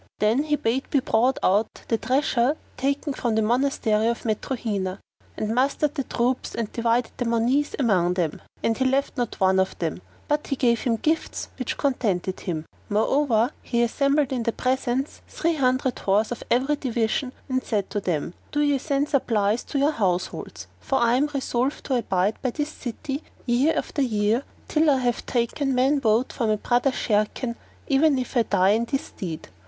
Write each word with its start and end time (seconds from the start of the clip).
Then 0.17 0.45
he 0.45 0.55
bade 0.55 0.89
be 0.89 0.99
brought 0.99 1.37
out 1.43 1.83
the 1.89 1.97
treasure 1.99 2.57
taken 2.75 3.13
from 3.13 3.35
the 3.35 3.43
Monastery 3.43 4.07
of 4.07 4.23
Matruhina; 4.23 4.97
and 5.37 5.53
mustered 5.53 5.93
the 5.93 6.03
troops 6.05 6.55
and 6.55 6.73
divided 6.73 7.11
the 7.17 7.25
monies 7.25 7.75
among 7.77 8.15
them, 8.15 8.41
and 8.63 8.75
he 8.75 8.83
left 8.83 9.15
not 9.15 9.39
one 9.39 9.59
of 9.59 9.77
them 9.77 10.01
but 10.27 10.47
he 10.47 10.55
gave 10.55 10.79
him 10.81 10.95
gifts 10.95 11.49
which 11.59 11.77
contented 11.77 12.39
him. 12.39 12.65
Moreover, 12.89 13.51
he 13.61 13.83
assembled 13.83 14.31
in 14.33 14.41
the 14.41 14.51
presence 14.51 15.21
three 15.27 15.53
hundred 15.53 15.99
horse 15.99 16.31
of 16.31 16.41
every 16.49 16.77
division 16.77 17.31
and 17.47 17.63
said 17.63 17.91
to 17.91 17.99
them, 18.01 18.33
"Do 18.51 18.61
ye 18.61 18.79
send 18.79 19.07
supplies 19.09 19.61
to 19.65 19.77
your 19.77 19.91
households, 19.91 20.65
for 20.79 20.95
I 20.97 21.13
am 21.17 21.27
resolved 21.31 21.83
to 21.83 21.95
abide 21.95 22.41
by 22.41 22.49
this 22.49 22.69
city, 22.69 23.21
year 23.45 23.75
after 23.77 24.01
year, 24.01 24.45
till 24.67 24.89
I 24.89 24.97
have 24.97 25.27
taken 25.27 25.75
man 25.75 25.99
bote 25.99 26.33
for 26.33 26.47
my 26.47 26.55
brother 26.55 26.89
Sharrkan, 26.89 27.55
even 27.87 28.17
if 28.17 28.35
I 28.35 28.41
die 28.41 28.69
in 28.71 28.85
this 28.85 29.03
stead." 29.03 29.47